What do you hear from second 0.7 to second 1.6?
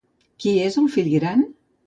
el fill gran?